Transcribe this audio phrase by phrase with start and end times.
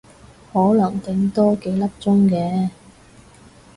[0.51, 2.69] 可能頂多幾粒鐘嘅